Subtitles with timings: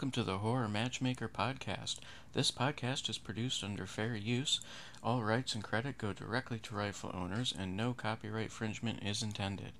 [0.00, 1.96] welcome to the Horror Matchmaker podcast.
[2.32, 4.58] This podcast is produced under fair use.
[5.04, 9.72] All rights and credit go directly to rightful owners, and no copyright infringement is intended.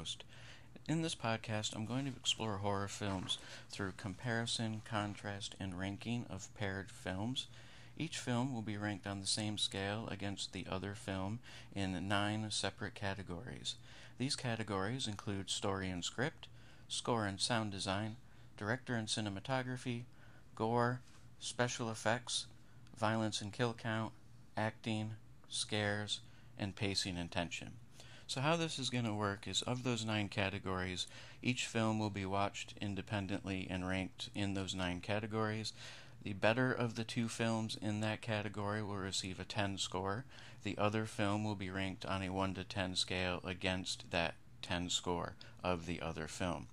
[0.00, 0.24] Host.
[0.88, 3.36] In this podcast, I'm going to explore horror films
[3.68, 7.48] through comparison, contrast, and ranking of paired films.
[7.98, 11.40] Each film will be ranked on the same scale against the other film
[11.74, 13.74] in nine separate categories.
[14.16, 16.48] These categories include story and script,
[16.88, 18.16] score and sound design,
[18.56, 20.04] director and cinematography,
[20.54, 21.02] gore,
[21.40, 22.46] special effects,
[22.96, 24.12] violence and kill count,
[24.56, 25.10] acting,
[25.50, 26.20] scares,
[26.58, 27.72] and pacing and tension.
[28.30, 31.08] So, how this is going to work is of those nine categories,
[31.42, 35.72] each film will be watched independently and ranked in those nine categories.
[36.22, 40.26] The better of the two films in that category will receive a 10 score.
[40.62, 44.90] The other film will be ranked on a 1 to 10 scale against that 10
[44.90, 46.68] score of the other film.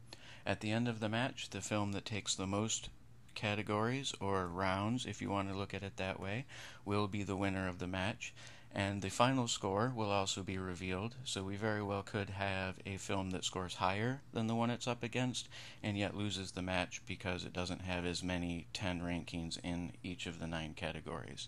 [0.45, 2.89] At the end of the match, the film that takes the most
[3.33, 6.45] categories or rounds, if you want to look at it that way,
[6.85, 8.31] will be the winner of the match.
[8.79, 12.97] And the final score will also be revealed, so we very well could have a
[12.97, 15.49] film that scores higher than the one it's up against
[15.81, 20.27] and yet loses the match because it doesn't have as many 10 rankings in each
[20.27, 21.47] of the nine categories.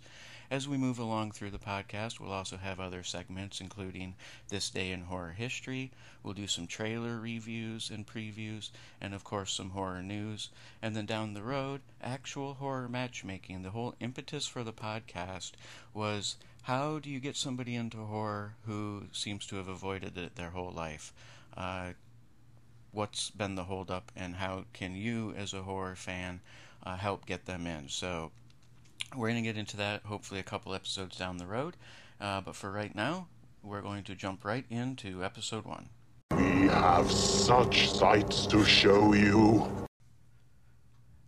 [0.50, 4.16] As we move along through the podcast, we'll also have other segments, including
[4.48, 5.92] This Day in Horror History.
[6.24, 10.50] We'll do some trailer reviews and previews, and of course, some horror news.
[10.82, 13.62] And then down the road, actual horror matchmaking.
[13.62, 15.52] The whole impetus for the podcast
[15.94, 20.52] was how do you get somebody into horror who seems to have avoided it their
[20.52, 21.14] whole life?
[21.56, 21.92] Uh,
[22.92, 26.42] what's been the holdup, and how can you, as a horror fan,
[26.84, 27.90] uh, help get them in?
[27.90, 28.32] So,
[29.16, 31.76] we're going to get into that hopefully a couple episodes down the road.
[32.22, 33.28] Uh, but for right now,
[33.64, 35.90] we're going to jump right into episode one.
[36.32, 39.89] We have such sights to show you.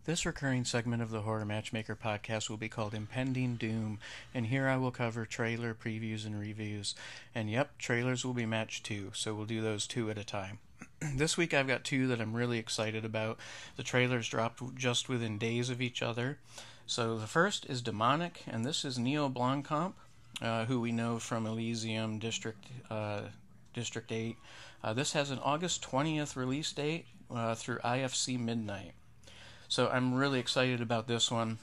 [0.03, 3.99] This recurring segment of the Horror Matchmaker podcast will be called Impending Doom,
[4.33, 6.95] and here I will cover trailer previews and reviews.
[7.35, 10.57] And yep, trailers will be matched too, so we'll do those two at a time.
[11.15, 13.37] this week I've got two that I'm really excited about.
[13.75, 16.39] The trailers dropped just within days of each other.
[16.87, 19.93] So the first is Demonic, and this is Neil Blomkamp,
[20.41, 23.21] uh, who we know from Elysium District uh,
[23.75, 24.35] District 8.
[24.83, 28.93] Uh, this has an August 20th release date uh, through IFC Midnight.
[29.71, 31.57] So I'm really excited about this one.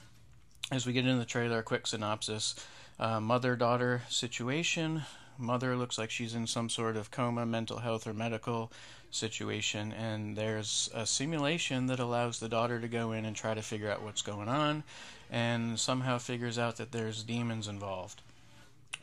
[0.71, 2.55] As we get into the trailer, a quick synopsis
[2.99, 5.03] uh, mother daughter situation.
[5.37, 8.71] Mother looks like she's in some sort of coma, mental health, or medical
[9.11, 13.61] situation, and there's a simulation that allows the daughter to go in and try to
[13.61, 14.83] figure out what's going on,
[15.29, 18.23] and somehow figures out that there's demons involved.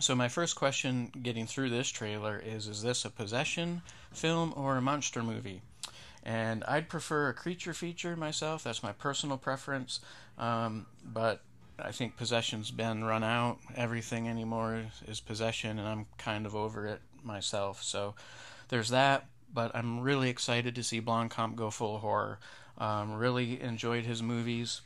[0.01, 4.77] So, my first question getting through this trailer is Is this a possession film or
[4.77, 5.63] a monster movie?
[6.27, 8.65] And I'd prefer a creature feature myself.
[8.65, 10.01] That's my personal preference.
[10.37, 11.41] Um, but
[11.79, 13.59] I think possession's been run out.
[13.77, 17.81] Everything anymore is possession, and I'm kind of over it myself.
[17.85, 18.17] So
[18.69, 19.27] there's that.
[19.55, 22.41] But I'm really excited to see Blomkamp go full horror.
[22.77, 24.81] Um, really enjoyed his movies,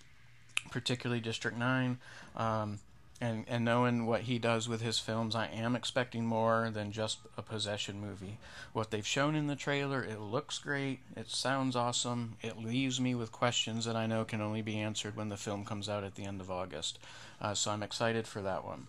[0.71, 1.99] particularly District 9.
[2.37, 2.79] Um,
[3.21, 7.19] and and knowing what he does with his films, I am expecting more than just
[7.37, 8.39] a possession movie.
[8.73, 13.15] What they've shown in the trailer, it looks great, it sounds awesome, it leaves me
[13.15, 16.15] with questions that I know can only be answered when the film comes out at
[16.15, 16.99] the end of August.
[17.41, 18.87] Uh, so I'm excited for that one.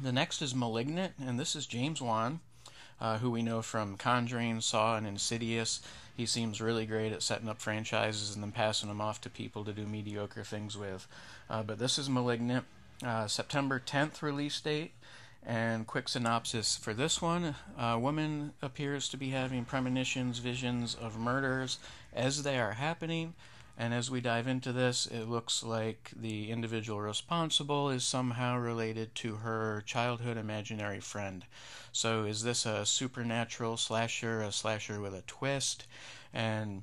[0.00, 2.40] The next is *Malignant*, and this is James Wan.
[3.00, 5.80] Uh, who we know from Conjuring, Saw, and Insidious.
[6.16, 9.64] He seems really great at setting up franchises and then passing them off to people
[9.64, 11.06] to do mediocre things with.
[11.48, 12.64] Uh, but this is Malignant
[13.04, 14.92] uh, September 10th release date.
[15.46, 21.18] And quick synopsis for this one a woman appears to be having premonitions, visions of
[21.18, 21.78] murders
[22.12, 23.34] as they are happening.
[23.80, 29.14] And as we dive into this, it looks like the individual responsible is somehow related
[29.16, 31.44] to her childhood imaginary friend.
[31.92, 35.86] So, is this a supernatural slasher, a slasher with a twist?
[36.34, 36.82] And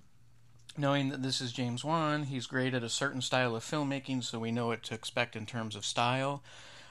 [0.77, 4.39] knowing that this is James Wan, he's great at a certain style of filmmaking, so
[4.39, 6.43] we know what to expect in terms of style.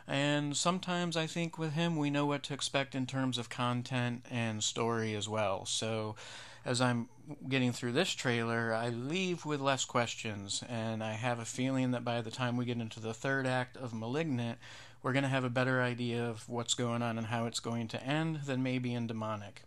[0.06, 4.24] And sometimes I think with him, we know what to expect in terms of content
[4.30, 5.64] and story as well.
[5.66, 6.14] So
[6.64, 7.08] as I'm
[7.48, 12.04] getting through this trailer, I leave with less questions, and I have a feeling that
[12.04, 14.58] by the time we get into the third act of Malignant,
[15.02, 17.88] we're going to have a better idea of what's going on and how it's going
[17.88, 19.62] to end than maybe in Demonic.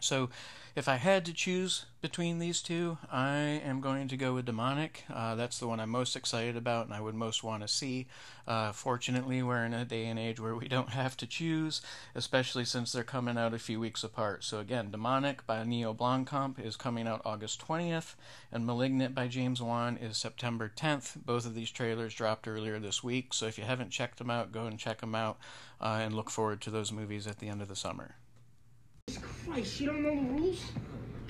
[0.00, 0.30] So,
[0.76, 5.04] if I had to choose between these two, I am going to go with Demonic.
[5.12, 8.06] Uh, that's the one I'm most excited about and I would most want to see.
[8.46, 11.82] Uh, fortunately, we're in a day and age where we don't have to choose,
[12.14, 14.44] especially since they're coming out a few weeks apart.
[14.44, 18.14] So, again, Demonic by Neil Blomkamp is coming out August 20th,
[18.52, 21.16] and Malignant by James Wan is September 10th.
[21.26, 24.52] Both of these trailers dropped earlier this week, so if you haven't checked them out,
[24.52, 25.36] go and check them out
[25.80, 28.14] uh, and look forward to those movies at the end of the summer.
[29.18, 30.64] Christ, you don't know the rules?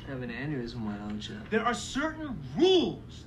[0.07, 1.37] Have an aneurysm, why don't you?
[1.51, 3.25] There are certain rules.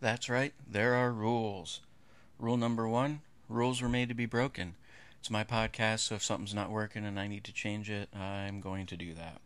[0.00, 1.80] That's right, there are rules.
[2.38, 4.74] Rule number one rules were made to be broken.
[5.20, 8.60] It's my podcast, so if something's not working and I need to change it, I'm
[8.60, 9.40] going to do that.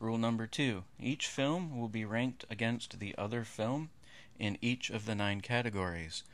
[0.00, 3.90] Rule number two each film will be ranked against the other film
[4.38, 6.24] in each of the nine categories.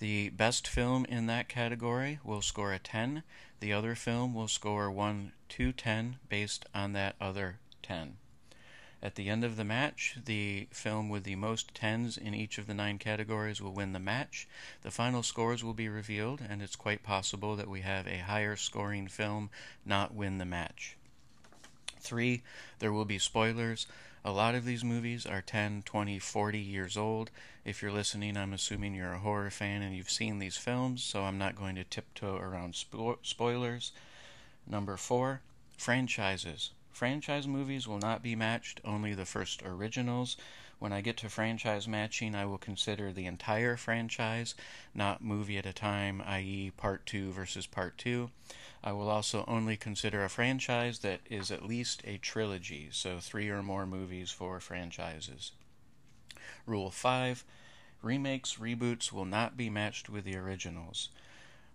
[0.00, 3.22] The best film in that category will score a 10.
[3.64, 8.18] The other film will score 1 to 10 based on that other 10.
[9.02, 12.66] At the end of the match, the film with the most 10s in each of
[12.66, 14.46] the nine categories will win the match.
[14.82, 18.54] The final scores will be revealed, and it's quite possible that we have a higher
[18.54, 19.48] scoring film
[19.86, 20.98] not win the match.
[21.98, 22.42] Three,
[22.80, 23.86] there will be spoilers.
[24.26, 27.30] A lot of these movies are 10, 20, 40 years old.
[27.62, 31.24] If you're listening, I'm assuming you're a horror fan and you've seen these films, so
[31.24, 33.92] I'm not going to tiptoe around spo- spoilers.
[34.66, 35.42] Number four,
[35.76, 36.70] franchises.
[36.90, 40.38] Franchise movies will not be matched, only the first originals.
[40.78, 44.54] When I get to franchise matching, I will consider the entire franchise,
[44.94, 48.30] not movie at a time, i.e., part 2 versus part 2.
[48.82, 53.48] I will also only consider a franchise that is at least a trilogy, so three
[53.48, 55.52] or more movies for franchises.
[56.66, 57.44] Rule 5
[58.02, 61.08] Remakes, reboots will not be matched with the originals.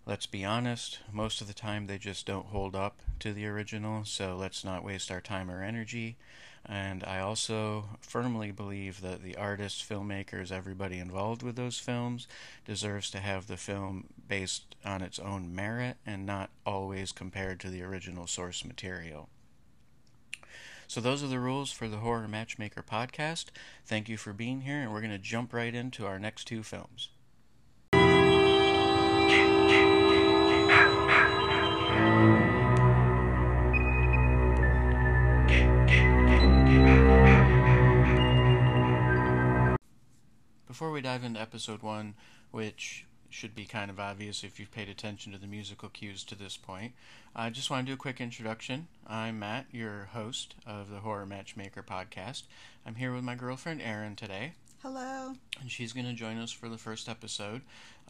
[0.06, 4.04] Let's be honest, most of the time they just don't hold up to the original,
[4.04, 6.16] so let's not waste our time or energy.
[6.66, 12.28] And I also firmly believe that the artists, filmmakers, everybody involved with those films
[12.64, 17.70] deserves to have the film based on its own merit and not always compared to
[17.70, 19.28] the original source material.
[20.86, 23.46] So, those are the rules for the Horror Matchmaker podcast.
[23.86, 26.64] Thank you for being here, and we're going to jump right into our next two
[26.64, 27.10] films.
[40.80, 42.14] Before we dive into episode one,
[42.52, 46.34] which should be kind of obvious if you've paid attention to the musical cues to
[46.34, 46.94] this point,
[47.36, 48.88] I just want to do a quick introduction.
[49.06, 52.44] I'm Matt, your host of the Horror Matchmaker podcast.
[52.86, 54.54] I'm here with my girlfriend Erin today.
[54.82, 55.34] Hello.
[55.60, 57.60] And she's going to join us for the first episode.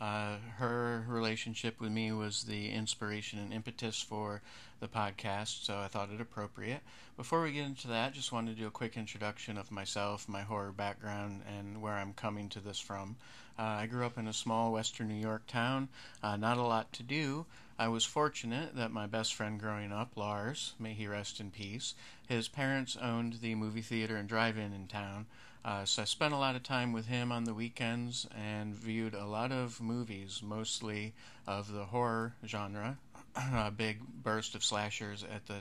[0.01, 4.41] Uh, her relationship with me was the inspiration and impetus for
[4.79, 6.83] the podcast, so I thought it appropriate.
[7.17, 10.43] Before we get into that, just wanted to do a quick introduction of myself, my
[10.43, 13.17] horror background, and where I'm coming to this from.
[13.59, 15.89] Uh, I grew up in a small western New York town,
[16.23, 17.47] uh, not a lot to do.
[17.81, 21.95] I was fortunate that my best friend growing up, Lars, may he rest in peace,
[22.29, 25.27] his parents owned the movie theater and drive in in town.
[25.65, 29.15] Uh, so I spent a lot of time with him on the weekends and viewed
[29.15, 31.13] a lot of movies, mostly
[31.47, 32.99] of the horror genre.
[33.37, 35.61] a big burst of slashers at the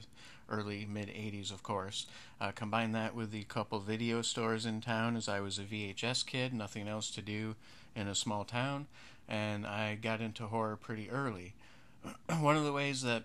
[0.49, 2.07] early mid 80s, of course.
[2.39, 6.25] Uh, combine that with the couple video stores in town as I was a VHS
[6.25, 7.55] kid, nothing else to do
[7.95, 8.87] in a small town,
[9.27, 11.53] and I got into horror pretty early.
[12.39, 13.23] One of the ways that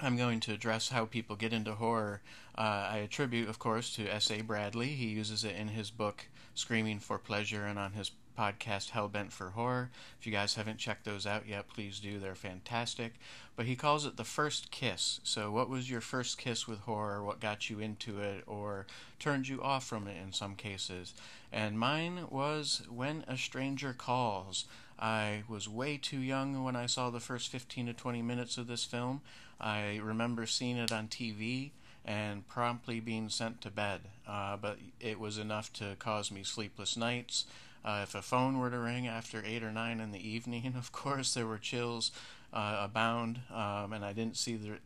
[0.00, 2.22] I'm going to address how people get into horror.
[2.58, 4.40] Uh, I attribute, of course, to S.A.
[4.40, 4.88] Bradley.
[4.88, 9.50] He uses it in his book Screaming for Pleasure and on his podcast Hellbent for
[9.50, 9.90] Horror.
[10.18, 12.18] If you guys haven't checked those out yet, please do.
[12.18, 13.14] They're fantastic.
[13.54, 15.20] But he calls it the first kiss.
[15.22, 17.22] So, what was your first kiss with horror?
[17.22, 18.86] What got you into it or
[19.20, 21.14] turned you off from it in some cases?
[21.52, 24.64] And mine was When a Stranger Calls.
[24.98, 28.66] I was way too young when I saw the first 15 to 20 minutes of
[28.66, 29.20] this film.
[29.60, 31.70] I remember seeing it on TV
[32.04, 36.96] and promptly being sent to bed, uh, but it was enough to cause me sleepless
[36.96, 37.44] nights.
[37.84, 40.92] Uh, if a phone were to ring after 8 or 9 in the evening, of
[40.92, 42.10] course, there were chills
[42.52, 44.78] uh, abound, um, and I didn't see the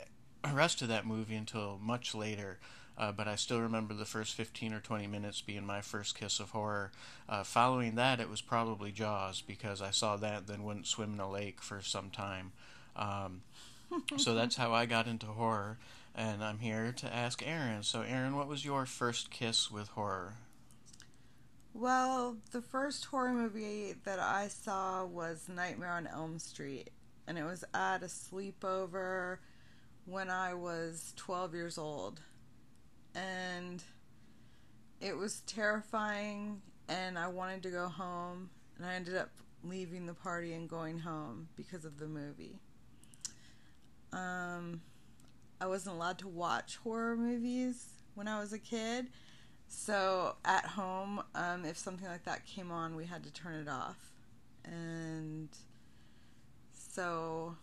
[0.53, 2.59] rest of that movie until much later.
[2.99, 6.41] Uh, but I still remember the first 15 or 20 minutes being my first kiss
[6.41, 6.93] of horror.
[7.27, 11.21] Uh, following that, it was probably Jaws because I saw that, then wouldn't swim in
[11.21, 12.53] a lake for some time.
[12.95, 13.43] Um,
[14.19, 15.79] so that's how I got into horror.
[16.15, 17.83] And I'm here to ask Erin.
[17.83, 20.35] So, Erin, what was your first kiss with horror?
[21.75, 26.91] Well, the first horror movie that I saw was Nightmare on Elm Street,
[27.27, 29.39] and it was at a sleepover
[30.05, 32.21] when I was 12 years old.
[33.15, 33.83] And
[35.01, 39.31] it was terrifying, and I wanted to go home, and I ended up
[39.65, 42.59] leaving the party and going home because of the movie.
[44.13, 44.83] Um,
[45.63, 49.07] I wasn't allowed to watch horror movies when I was a kid.
[49.69, 53.69] So at home, um, if something like that came on, we had to turn it
[53.69, 54.11] off.
[54.65, 55.49] And
[56.73, 57.55] so,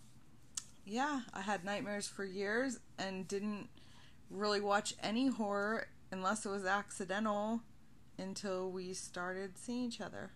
[0.85, 3.67] yeah, I had nightmares for years and didn't
[4.29, 7.63] really watch any horror unless it was accidental
[8.17, 10.31] until we started seeing each other.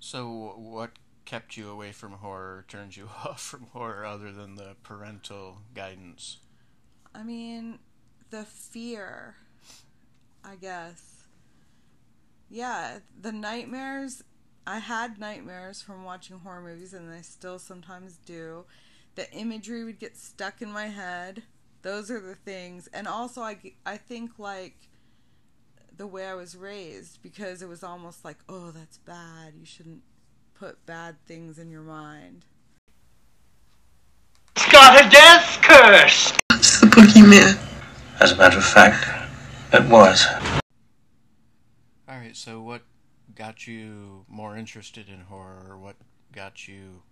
[0.00, 0.92] So, what
[1.28, 6.38] kept you away from horror, turned you off from horror, other than the parental guidance?
[7.14, 7.78] I mean,
[8.30, 9.36] the fear,
[10.42, 11.24] I guess.
[12.48, 14.24] Yeah, the nightmares.
[14.66, 18.64] I had nightmares from watching horror movies, and I still sometimes do.
[19.14, 21.42] The imagery would get stuck in my head.
[21.82, 22.88] Those are the things.
[22.92, 24.88] And also, I, I think, like,
[25.94, 29.54] the way I was raised, because it was almost like, oh, that's bad.
[29.58, 30.02] You shouldn't
[30.58, 32.44] put bad things in your mind.
[34.56, 36.32] It's got a death curse!
[36.50, 37.56] It's the boogeyman.
[38.20, 39.06] As a matter of fact,
[39.72, 40.26] it was.
[42.10, 42.82] Alright, so what
[43.36, 45.94] got you more interested in horror, what
[46.32, 47.02] got you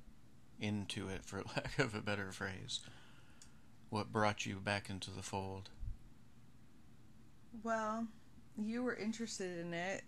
[0.59, 2.81] into it, for lack of a better phrase?
[3.91, 5.71] What brought you back into the fold?
[7.62, 8.09] Well,
[8.59, 10.03] you were interested in it,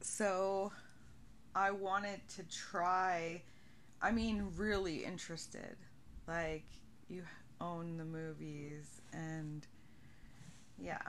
[0.00, 0.72] so
[1.54, 3.42] I wanted to try.
[4.02, 5.76] I mean, really interested.
[6.26, 6.66] Like,
[7.08, 7.22] you
[7.60, 9.66] own the movies, and
[10.78, 11.02] yeah.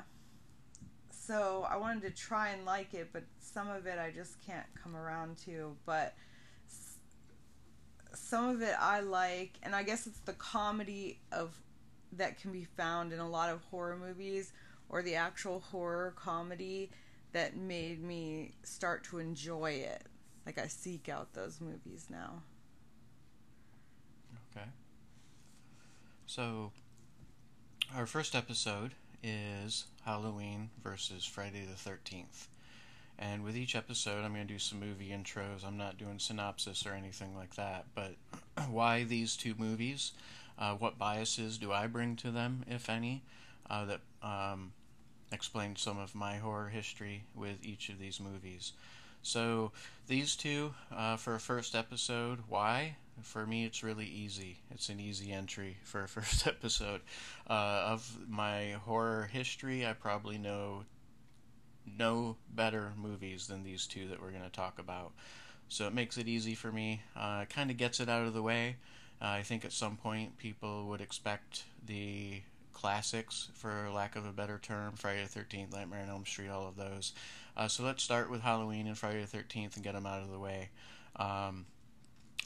[1.12, 4.66] So I wanted to try and like it, but some of it I just can't
[4.82, 5.76] come around to.
[5.86, 6.16] But
[8.14, 11.56] some of it I like, and I guess it's the comedy of
[12.14, 14.52] that can be found in a lot of horror movies
[14.90, 16.92] or the actual horror comedy
[17.32, 20.06] that made me start to enjoy it.
[20.46, 22.44] Like I seek out those movies now.
[24.56, 24.66] Okay.
[26.26, 26.72] So,
[27.96, 28.92] our first episode
[29.24, 32.48] is Halloween versus Friday the 13th.
[33.20, 35.64] And with each episode, I'm going to do some movie intros.
[35.66, 37.86] I'm not doing synopsis or anything like that.
[37.94, 38.16] But
[38.70, 40.14] why these two movies?
[40.58, 43.24] Uh, what biases do I bring to them, if any?
[43.70, 44.74] Uh, that um,
[45.32, 48.74] explain some of my horror history with each of these movies.
[49.24, 49.72] So,
[50.08, 52.40] these two uh, for a first episode.
[52.50, 52.98] Why?
[53.22, 54.60] For me, it's really easy.
[54.72, 57.02] It's an easy entry for a first episode.
[57.50, 60.86] Uh, of my horror history, I probably know
[61.98, 65.12] no better movies than these two that we're going to talk about.
[65.70, 67.02] So it makes it easy for me.
[67.16, 68.78] Uh, kind of gets it out of the way.
[69.22, 72.42] Uh, I think at some point people would expect the
[72.82, 76.68] classics, for lack of a better term, Friday the 13th, Nightmare on Elm Street, all
[76.68, 77.14] of those.
[77.56, 80.32] Uh, so let's start with Halloween and Friday the 13th and get them out of
[80.32, 80.70] the way.
[81.16, 81.66] Um,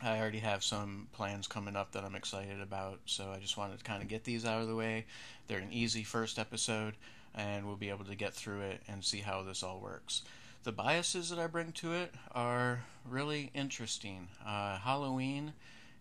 [0.04, 3.78] I already have some plans coming up that I'm excited about, so I just wanted
[3.78, 5.06] to kind of get these out of the way.
[5.48, 6.96] They're an easy first episode,
[7.34, 10.24] and we'll be able to get through it and see how this all works.
[10.64, 14.28] The biases that I bring to it are really interesting.
[14.46, 15.54] Uh, Halloween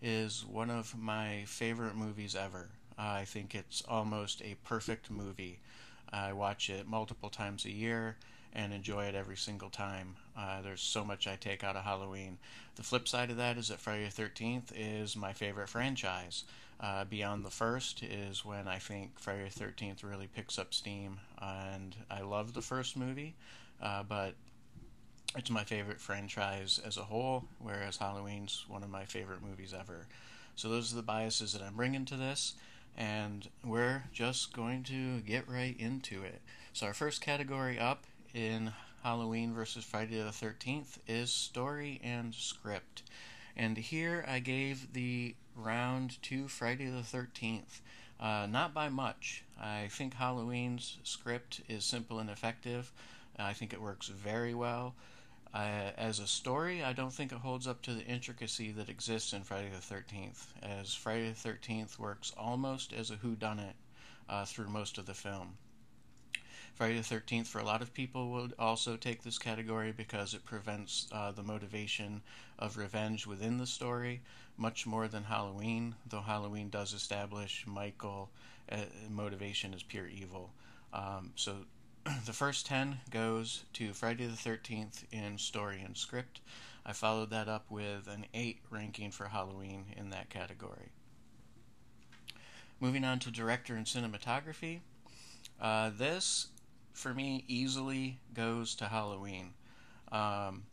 [0.03, 2.71] is one of my favorite movies ever.
[2.99, 5.59] Uh, I think it's almost a perfect movie.
[6.13, 8.17] I watch it multiple times a year
[8.53, 10.17] and enjoy it every single time.
[10.39, 12.39] Uh, there's so much I take out of Halloween.
[12.77, 16.45] The flip side of that is that Friday the 13th is my favorite franchise.
[16.81, 21.21] Uh, Beyond the First is when I think Friday the 13th really picks up steam,
[21.41, 23.35] and I love the first movie,
[23.81, 24.35] uh, but
[25.37, 30.07] it's my favorite franchise as a whole, whereas Halloween's one of my favorite movies ever.
[30.57, 32.55] So those are the biases that I'm bringing to this,
[32.97, 36.41] and we're just going to get right into it.
[36.73, 38.73] So our first category up in
[39.03, 43.03] Halloween versus Friday the 13th is story and script.
[43.57, 47.81] And here I gave the round to Friday the 13th.
[48.21, 49.45] Uh, not by much.
[49.61, 52.93] I think Halloween's script is simple and effective.
[53.39, 54.95] I think it works very well.
[55.55, 59.33] Uh, as a story, I don't think it holds up to the intricacy that exists
[59.33, 63.75] in Friday the 13th, as Friday the 13th works almost as a whodunit
[64.29, 65.57] uh, through most of the film.
[66.75, 70.45] Friday the 13th, for a lot of people, would also take this category because it
[70.45, 72.21] prevents uh, the motivation
[72.59, 74.23] of revenge within the story
[74.57, 78.29] much more than Halloween, though Halloween does establish Michael
[78.73, 80.53] uh, motivation as pure evil.
[80.93, 81.59] Um, so
[82.27, 86.41] the first 10 goes to Friday the 13th in story and script.
[86.85, 90.91] I followed that up with an 8 ranking for Halloween in that category.
[92.79, 94.81] Moving on to director and cinematography.
[95.61, 96.49] Uh, this,
[96.93, 99.55] for me, easily goes to Halloween.
[100.13, 100.65] Um,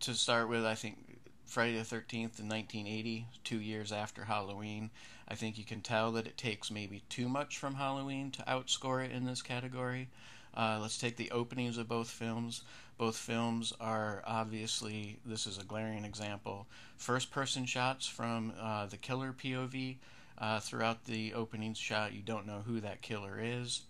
[0.00, 4.90] to start with, I think Friday the 13th in 1980, two years after Halloween.
[5.28, 9.04] I think you can tell that it takes maybe too much from Halloween to outscore
[9.04, 10.08] it in this category.
[10.54, 12.62] Uh, let's take the openings of both films.
[12.98, 18.96] Both films are obviously, this is a glaring example, first person shots from uh, the
[18.96, 19.96] killer POV.
[20.38, 23.82] Uh, throughout the opening shot, you don't know who that killer is.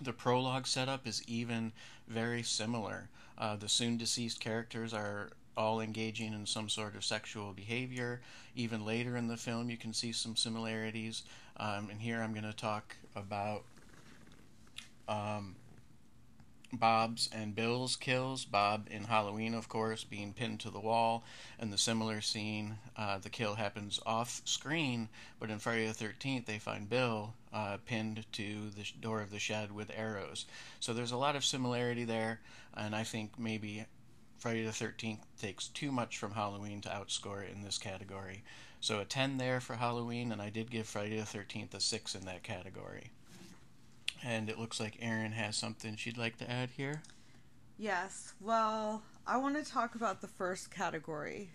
[0.00, 1.72] The prologue setup is even
[2.06, 3.08] very similar.
[3.36, 8.20] Uh, the soon deceased characters are all engaging in some sort of sexual behavior.
[8.54, 11.22] Even later in the film, you can see some similarities.
[11.56, 13.64] Um, and here I'm going to talk about
[15.08, 15.56] um,
[16.72, 18.44] Bob's and Bill's kills.
[18.44, 21.24] Bob in Halloween, of course, being pinned to the wall,
[21.58, 25.08] and the similar scene, uh, the kill happens off screen,
[25.38, 29.38] but in Friday the 13th, they find Bill uh, pinned to the door of the
[29.38, 30.46] shed with arrows.
[30.80, 32.40] So there's a lot of similarity there,
[32.74, 33.86] and I think maybe
[34.46, 38.44] Friday the 13th takes too much from Halloween to outscore it in this category.
[38.78, 42.14] So a 10 there for Halloween, and I did give Friday the 13th a 6
[42.14, 43.10] in that category.
[44.22, 47.02] And it looks like Erin has something she'd like to add here.
[47.76, 48.34] Yes.
[48.40, 51.50] Well, I want to talk about the first category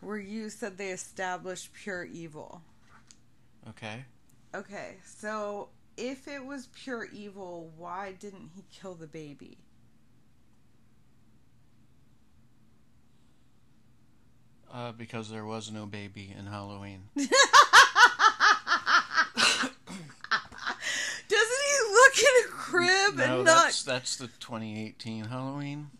[0.00, 2.62] where you said they established pure evil.
[3.68, 4.04] Okay.
[4.52, 4.96] Okay.
[5.04, 9.56] So, if it was pure evil, why didn't he kill the baby?
[14.74, 17.04] Uh, because there was no baby in Halloween.
[17.14, 17.30] Doesn't
[21.28, 23.92] he look in a crib no, and that's not?
[23.94, 25.90] that's the 2018 Halloween.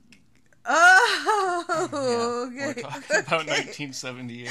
[0.67, 2.67] Oh, Yeah, okay.
[2.67, 3.65] We're talking about okay.
[3.65, 4.51] 1978,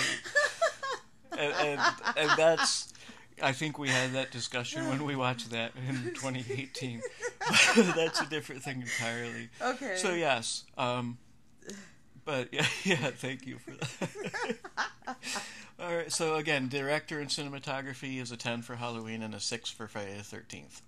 [1.34, 1.82] and, and
[2.16, 2.94] and that's.
[3.42, 7.02] I think we had that discussion when we watched that in 2018.
[7.96, 9.50] that's a different thing entirely.
[9.62, 9.98] Okay.
[9.98, 11.18] So yes, um,
[12.26, 13.12] but yeah, yeah.
[13.12, 14.58] Thank you for that.
[15.80, 16.12] All right.
[16.12, 20.16] So again, director and cinematography is a 10 for Halloween and a 6 for Friday
[20.16, 20.82] the 13th.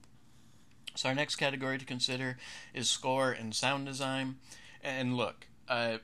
[0.96, 2.38] So our next category to consider
[2.74, 4.36] is score and sound design.
[4.82, 5.98] And look, uh,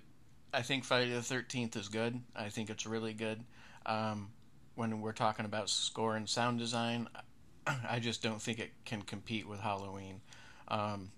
[0.53, 2.19] I think Friday the 13th is good.
[2.35, 3.43] I think it's really good.
[3.85, 4.29] Um,
[4.75, 7.07] when we're talking about score and sound design,
[7.89, 10.21] I just don't think it can compete with Halloween.
[10.67, 11.11] Um,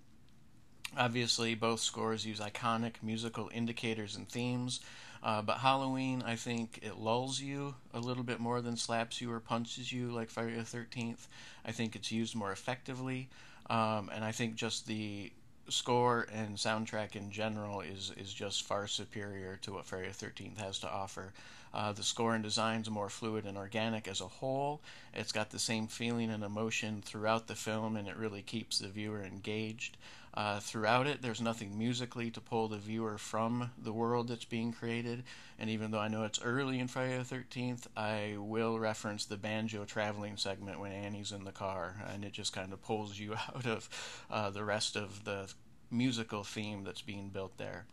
[0.97, 4.79] obviously, both scores use iconic musical indicators and themes,
[5.23, 9.31] uh, but Halloween, I think it lulls you a little bit more than slaps you
[9.31, 11.27] or punches you like Friday the 13th.
[11.65, 13.29] I think it's used more effectively,
[13.69, 15.31] um, and I think just the
[15.69, 20.57] score and soundtrack in general is is just far superior to what Friday the 13th
[20.57, 21.31] has to offer.
[21.73, 24.79] Uh, the score and design's more fluid and organic as a whole.
[25.13, 28.89] It's got the same feeling and emotion throughout the film, and it really keeps the
[28.89, 29.97] viewer engaged.
[30.33, 34.73] Uh, throughout it, there's nothing musically to pull the viewer from the world that's being
[34.73, 35.23] created.
[35.59, 39.37] And even though I know it's early in Friday the 13th, I will reference the
[39.37, 43.35] banjo traveling segment when Annie's in the car, and it just kind of pulls you
[43.55, 43.89] out of
[44.31, 45.53] uh, the rest of the
[45.91, 47.85] musical theme that's being built there.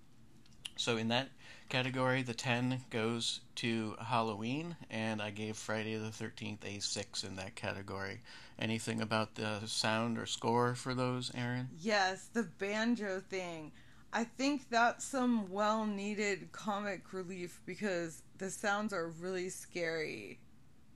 [0.81, 1.29] So in that
[1.69, 7.37] category, the 10 goes to Halloween, and I gave Friday the 13th a 6 in
[7.37, 8.23] that category.
[8.59, 11.69] Anything about the sound or score for those, Erin?
[11.79, 13.73] Yes, the banjo thing.
[14.15, 20.41] I think that's some well needed comic relief because the sounds are really scary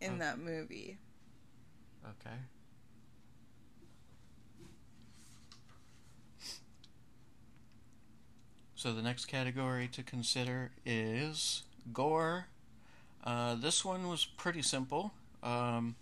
[0.00, 0.18] in Oh.
[0.18, 0.96] that movie.
[2.06, 2.36] Okay.
[8.84, 11.62] So the next category to consider is
[11.94, 12.48] gore.
[13.24, 15.14] Uh, this one was pretty simple.
[15.42, 15.94] Um,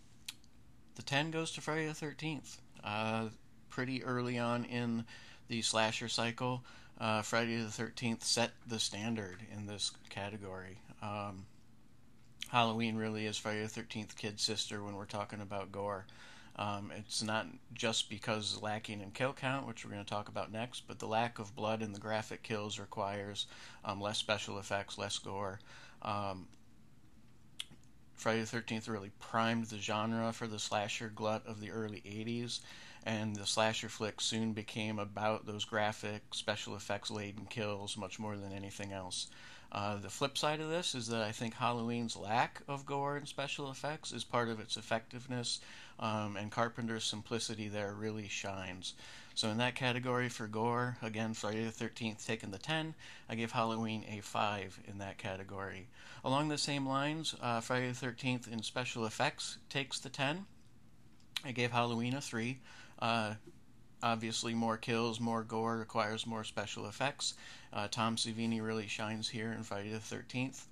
[0.96, 2.56] the 10 goes to Friday the 13th.
[2.82, 3.26] Uh,
[3.70, 5.04] pretty early on in
[5.46, 6.64] the slasher cycle,
[7.00, 10.78] uh, Friday the 13th set the standard in this category.
[11.00, 11.46] Um,
[12.48, 16.04] Halloween really is Friday the 13th kid sister when we're talking about gore.
[16.56, 20.52] Um, it's not just because lacking in kill count, which we're going to talk about
[20.52, 23.46] next, but the lack of blood in the graphic kills requires
[23.84, 25.60] um, less special effects, less gore.
[26.02, 26.46] Um,
[28.14, 32.60] Friday the 13th really primed the genre for the slasher glut of the early 80s,
[33.04, 38.36] and the slasher flick soon became about those graphic, special effects laden kills much more
[38.36, 39.28] than anything else.
[39.72, 43.26] Uh, the flip side of this is that I think Halloween's lack of gore and
[43.26, 45.61] special effects is part of its effectiveness,
[45.98, 48.92] um, and Carpenter's simplicity there really shines.
[49.35, 52.94] So in that category for gore, again, Friday the 13th taking the 10.
[53.30, 55.88] I gave Halloween a 5 in that category.
[56.22, 60.44] Along the same lines, uh, Friday the 13th in special effects takes the 10.
[61.46, 62.61] I gave Halloween a 3.
[62.98, 63.35] Uh,
[64.02, 67.34] obviously, more kills, more gore requires more special effects.
[67.72, 70.64] Uh, Tom Savini really shines here in Friday the 13th.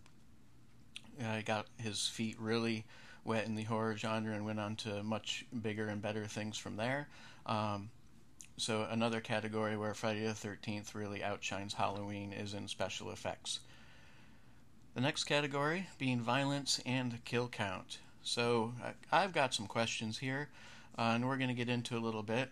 [1.22, 2.84] Uh, got his feet really
[3.24, 6.76] wet in the horror genre and went on to much bigger and better things from
[6.76, 7.08] there.
[7.46, 7.90] Um,
[8.56, 13.60] so another category where Friday the 13th really outshines Halloween is in special effects.
[14.94, 17.98] The next category being violence and kill count.
[18.22, 18.74] So
[19.10, 20.48] I've got some questions here,
[20.98, 22.50] uh, and we're going to get into a little bit.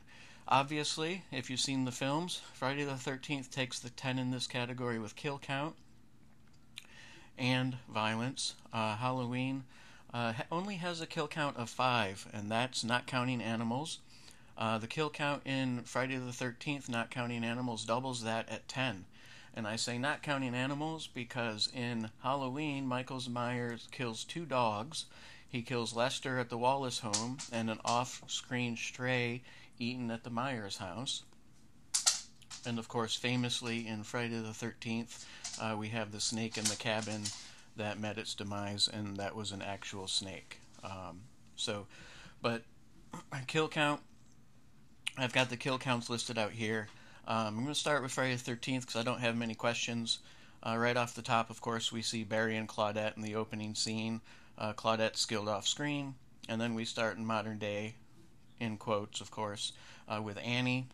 [0.51, 4.99] Obviously, if you've seen the films, Friday the 13th takes the 10 in this category
[4.99, 5.75] with kill count
[7.37, 8.55] and violence.
[8.73, 9.65] Uh, Halloween
[10.15, 13.99] uh, only has a kill count of 5, and that's not counting animals.
[14.57, 19.05] Uh, the kill count in Friday the 13th, not counting animals, doubles that at 10.
[19.55, 25.05] And I say not counting animals because in Halloween, Michael Myers kills two dogs.
[25.47, 29.43] He kills Lester at the Wallace home and an off screen stray
[29.79, 31.23] eaten at the Myers house.
[32.67, 35.25] And of course, famously in Friday the 13th,
[35.61, 37.23] uh, we have the snake in the cabin
[37.77, 40.61] that met its demise, and that was an actual snake.
[40.83, 41.23] Um,
[41.57, 41.87] so,
[42.43, 42.63] but
[43.47, 44.01] kill count
[45.19, 46.87] I've got the kill counts listed out here.
[47.27, 50.21] Um, I'm going to start with Friday the 13th because I don't have many questions.
[50.63, 53.75] Uh, right off the top, of course, we see Barry and Claudette in the opening
[53.75, 54.21] scene.
[54.57, 56.15] Uh, Claudette's killed off screen.
[56.49, 57.97] And then we start in modern day,
[58.61, 59.73] in quotes, of course,
[60.09, 60.89] uh, with Annie.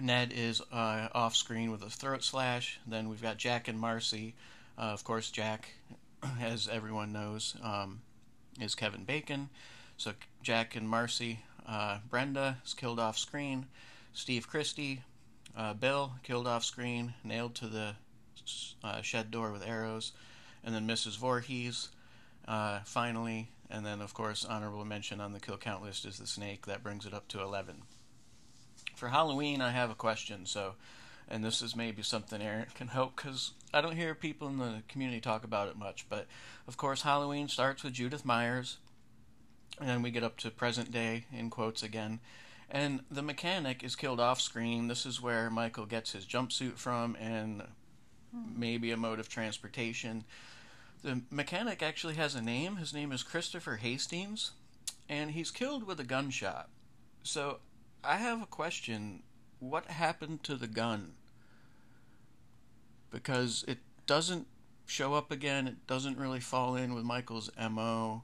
[0.00, 2.78] Ned is uh, off screen with a throat slash.
[2.86, 4.34] Then we've got Jack and Marcy.
[4.78, 5.70] Uh, of course, Jack,
[6.40, 8.00] as everyone knows, um,
[8.60, 9.48] is Kevin Bacon.
[9.96, 13.66] So Jack and Marcy uh, Brenda is killed off screen.
[14.12, 15.02] Steve Christy.
[15.56, 17.94] uh, Bill killed off screen, nailed to the
[18.84, 20.12] uh, shed door with arrows,
[20.64, 21.18] and then Mrs.
[21.18, 21.88] Voorhees
[22.84, 26.66] finally, and then of course honorable mention on the kill count list is the snake
[26.66, 27.82] that brings it up to 11.
[28.94, 30.44] For Halloween, I have a question.
[30.44, 30.74] So,
[31.28, 34.82] and this is maybe something Erin can help because I don't hear people in the
[34.88, 36.06] community talk about it much.
[36.08, 36.26] But
[36.66, 38.78] of course, Halloween starts with Judith Myers.
[39.78, 42.18] And then we get up to present day, in quotes again.
[42.68, 44.88] And the mechanic is killed off screen.
[44.88, 47.62] This is where Michael gets his jumpsuit from and
[48.32, 48.58] hmm.
[48.60, 50.24] maybe a mode of transportation.
[51.02, 52.76] The mechanic actually has a name.
[52.76, 54.52] His name is Christopher Hastings,
[55.08, 56.68] and he's killed with a gunshot.
[57.22, 57.58] So
[58.02, 59.22] I have a question.
[59.60, 61.14] What happened to the gun?
[63.10, 64.46] Because it doesn't
[64.86, 65.68] show up again.
[65.68, 68.22] It doesn't really fall in with Michael's MO.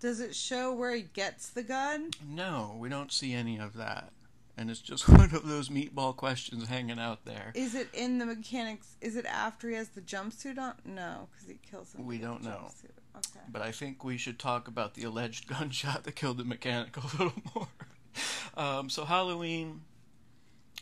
[0.00, 2.10] Does it show where he gets the gun?
[2.26, 4.12] No, we don't see any of that.
[4.58, 7.52] And it's just one of those meatball questions hanging out there.
[7.54, 8.96] Is it in the mechanics?
[9.00, 10.74] Is it after he has the jumpsuit on?
[10.84, 12.04] No, because he kills him.
[12.04, 12.72] We don't know.
[13.16, 13.44] Okay.
[13.50, 17.00] But I think we should talk about the alleged gunshot that killed the mechanic a
[17.22, 17.68] little more.
[18.56, 19.82] um, so Halloween,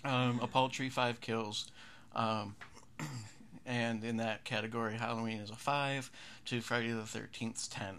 [0.04, 1.70] um, a paltry five kills.
[2.14, 2.56] Um,
[3.66, 6.10] and in that category, Halloween is a five
[6.46, 7.96] to Friday the 13th's 10.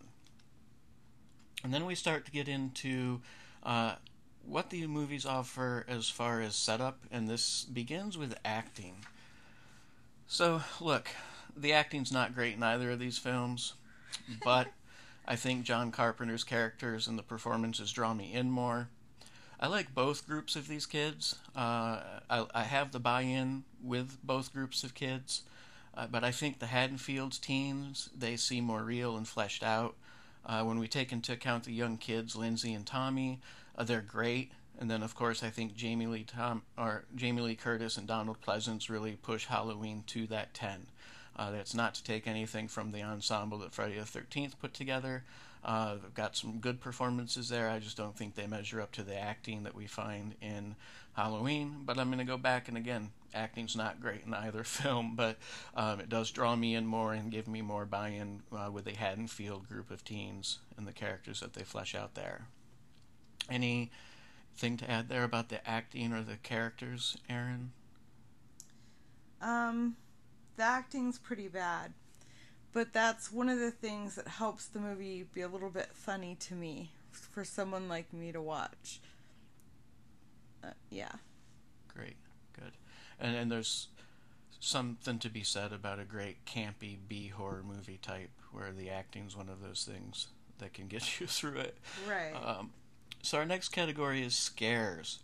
[1.63, 3.21] And then we start to get into
[3.63, 3.95] uh,
[4.47, 8.95] what the movies offer as far as setup, and this begins with acting.
[10.27, 11.09] So, look,
[11.55, 13.73] the acting's not great in either of these films,
[14.43, 14.67] but
[15.27, 18.87] I think John Carpenter's characters and the performances draw me in more.
[19.59, 21.35] I like both groups of these kids.
[21.55, 25.41] Uh, I, I, have the buy in with both groups of kids,
[25.95, 29.95] uh, but I think the Haddonfields teens, they seem more real and fleshed out.
[30.45, 33.39] Uh, when we take into account the young kids, Lindsay and Tommy,
[33.77, 34.51] uh, they're great.
[34.79, 38.41] And then, of course, I think Jamie Lee Tom or Jamie Lee Curtis and Donald
[38.41, 40.87] Pleasence really push Halloween to that ten.
[41.35, 45.23] Uh, that's not to take anything from the ensemble that Friday the Thirteenth put together.
[45.63, 47.69] Uh, they've got some good performances there.
[47.69, 50.75] I just don't think they measure up to the acting that we find in
[51.13, 51.81] Halloween.
[51.85, 55.37] But I'm going to go back and again, acting's not great in either film, but
[55.75, 58.95] um, it does draw me in more and give me more buy-in uh, with the
[58.95, 62.47] Haddonfield group of teens and the characters that they flesh out there.
[63.49, 67.71] Anything to add there about the acting or the characters, Erin?
[69.41, 69.95] Um,
[70.55, 71.93] the acting's pretty bad,
[72.73, 76.35] but that's one of the things that helps the movie be a little bit funny
[76.41, 78.99] to me for someone like me to watch.
[80.63, 81.11] uh, yeah.
[81.87, 82.17] Great,
[82.53, 82.73] good.
[83.19, 83.87] And and there's
[84.59, 89.35] something to be said about a great campy B horror movie type where the acting's
[89.35, 90.27] one of those things
[90.59, 91.77] that can get you through it.
[92.07, 92.33] Right.
[92.33, 92.71] Um,
[93.27, 95.19] so our next category is scares.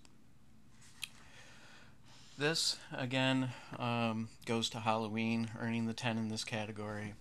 [2.38, 7.14] This again um, goes to Halloween, earning the ten in this category.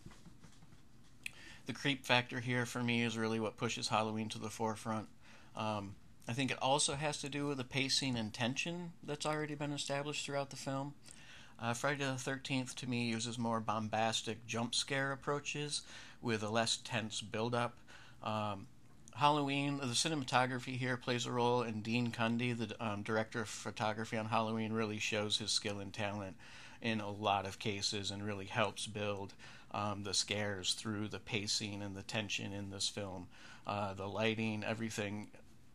[1.66, 5.06] The creep factor here for me is really what pushes Halloween to the forefront.
[5.54, 5.94] Um,
[6.26, 9.72] I think it also has to do with the pacing and tension that's already been
[9.72, 10.94] established throughout the film.
[11.60, 15.82] Uh, Friday the 13th to me uses more bombastic jump scare approaches
[16.20, 17.76] with a less tense build up.
[18.20, 18.66] Um,
[19.14, 24.16] Halloween, the cinematography here plays a role, and Dean Cundey, the um, director of photography
[24.16, 26.36] on Halloween, really shows his skill and talent
[26.80, 29.34] in a lot of cases and really helps build
[29.72, 33.28] um, the scares through the pacing and the tension in this film.
[33.66, 35.28] Uh, the lighting, everything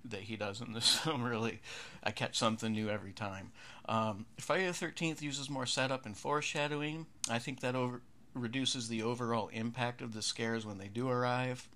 [0.04, 1.62] that he does in this film, really,
[2.04, 3.52] I catch something new every time.
[3.88, 7.06] Um, Friday the 13th uses more setup and foreshadowing.
[7.30, 8.02] I think that over
[8.34, 11.67] reduces the overall impact of the scares when they do arrive.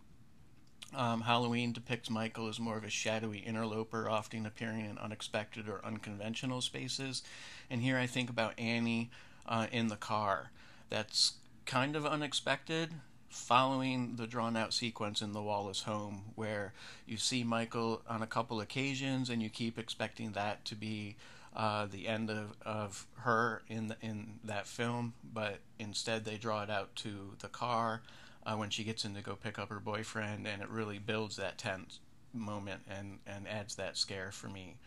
[0.94, 5.84] Um, Halloween depicts Michael as more of a shadowy interloper, often appearing in unexpected or
[5.86, 7.24] unconventional spaces.
[7.70, 9.10] And here I think about Annie
[9.48, 10.52] uh, in the car.
[10.90, 11.34] That's
[11.66, 12.90] kind of unexpected,
[13.30, 16.74] following the drawn out sequence in the Wallace home, where
[17.06, 21.16] you see Michael on a couple occasions and you keep expecting that to be.
[21.54, 26.64] Uh, the end of, of her in the, in that film, but instead they draw
[26.64, 28.02] it out to the car
[28.46, 31.36] uh, when she gets in to go pick up her boyfriend, and it really builds
[31.36, 32.00] that tense
[32.34, 34.78] moment and, and adds that scare for me.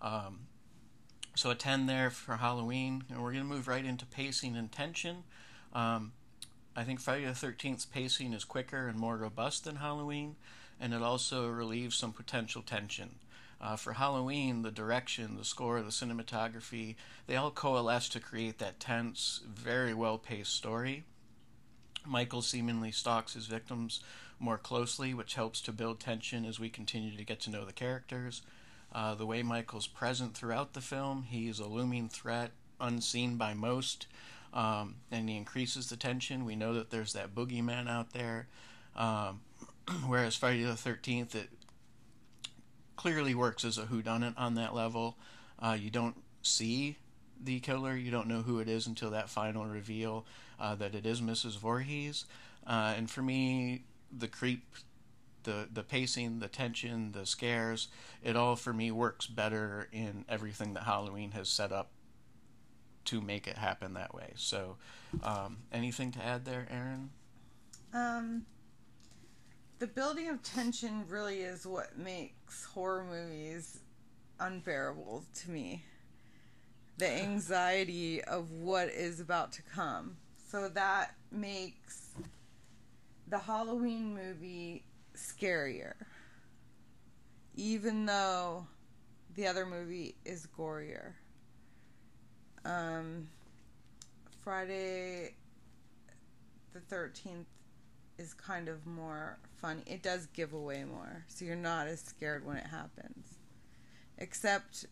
[0.00, 0.40] Um,
[1.34, 4.70] so a 10 there for Halloween, and we're going to move right into pacing and
[4.70, 5.24] tension.
[5.72, 6.12] Um,
[6.76, 10.36] I think Friday the 13th's pacing is quicker and more robust than Halloween,
[10.80, 13.16] and it also relieves some potential tension.
[13.60, 16.96] Uh, for Halloween, the direction, the score, the cinematography,
[17.26, 21.04] they all coalesce to create that tense, very well paced story.
[22.06, 24.00] Michael seemingly stalks his victims
[24.38, 27.72] more closely, which helps to build tension as we continue to get to know the
[27.72, 28.42] characters.
[28.92, 34.06] Uh, the way Michael's present throughout the film, he's a looming threat, unseen by most,
[34.52, 36.44] um, and he increases the tension.
[36.44, 38.46] We know that there's that boogeyman out there.
[38.94, 39.40] Um,
[40.06, 41.48] whereas Friday the 13th, it
[42.96, 45.16] clearly works as a whodunit on that level.
[45.58, 46.96] Uh, you don't see
[47.42, 50.24] the killer, you don't know who it is until that final reveal
[50.58, 51.58] uh, that it is Mrs.
[51.58, 52.24] Voorhees.
[52.66, 53.84] Uh, and for me,
[54.16, 54.64] the creep,
[55.42, 57.88] the the pacing, the tension, the scares,
[58.22, 61.90] it all for me works better in everything that Halloween has set up
[63.06, 64.32] to make it happen that way.
[64.36, 64.76] So,
[65.22, 67.10] um, anything to add there, Erin?
[67.92, 68.46] Um,
[69.78, 73.80] the building of tension really is what makes horror movies
[74.40, 75.84] unbearable to me.
[76.96, 80.16] The anxiety of what is about to come.
[80.54, 82.14] So that makes
[83.26, 84.84] the Halloween movie
[85.16, 85.94] scarier.
[87.56, 88.68] Even though
[89.34, 91.14] the other movie is gorier.
[92.64, 93.26] Um,
[94.44, 95.34] Friday
[96.72, 97.46] the 13th
[98.16, 99.82] is kind of more funny.
[99.88, 103.38] It does give away more, so you're not as scared when it happens.
[104.18, 104.86] Except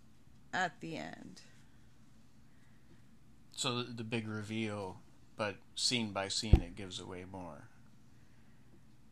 [0.52, 1.42] at the end.
[3.52, 5.01] So the, the big reveal,
[5.42, 7.64] but scene by scene, it gives away more.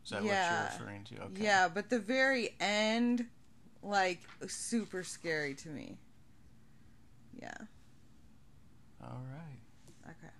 [0.05, 0.63] Is that Yeah.
[0.63, 1.23] what you're referring to?
[1.23, 1.43] Okay.
[1.43, 3.29] Yeah, but the very end,
[3.83, 5.97] like, super scary to me.
[7.33, 7.57] Yeah.
[9.03, 9.59] All right.
[10.05, 10.33] Okay.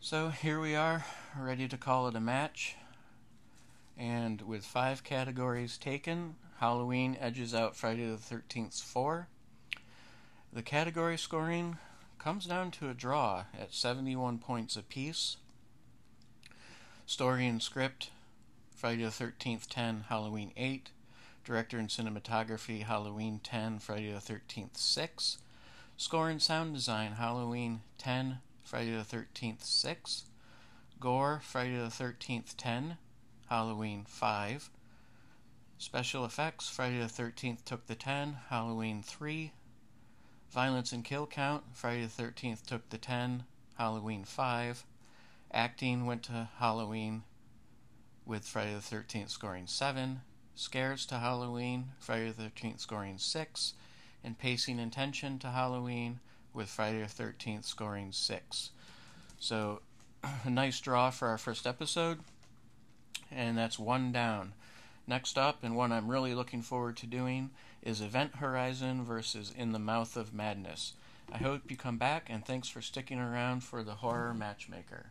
[0.00, 2.76] So here we are, ready to call it a match.
[3.96, 9.28] And with five categories taken, Halloween edges out Friday the 13th's four.
[10.52, 11.78] The category scoring
[12.20, 15.38] comes down to a draw at 71 points apiece.
[17.06, 18.10] Story and script
[18.76, 20.90] Friday the 13th 10, Halloween 8.
[21.44, 25.38] Director and cinematography Halloween 10, Friday the 13th 6.
[25.96, 30.24] Score and sound design Halloween 10, Friday the 13th 6.
[31.00, 32.98] Gore Friday the 13th 10,
[33.48, 34.68] Halloween 5.
[35.78, 39.52] Special effects Friday the 13th took the 10, Halloween 3.
[40.50, 43.44] Violence and kill count Friday the 13th took the 10,
[43.78, 44.84] Halloween 5.
[45.52, 47.22] Acting went to Halloween
[48.26, 50.22] with Friday the 13th scoring 7.
[50.56, 53.74] Scares to Halloween, Friday the 13th scoring 6.
[54.24, 56.18] And pacing and tension to Halloween
[56.52, 58.70] with Friday the 13th scoring 6.
[59.38, 59.82] So,
[60.44, 62.18] a nice draw for our first episode.
[63.30, 64.54] And that's one down.
[65.10, 67.50] Next up, and one I'm really looking forward to doing,
[67.82, 70.92] is Event Horizon versus In the Mouth of Madness.
[71.32, 75.06] I hope you come back, and thanks for sticking around for the Horror Matchmaker.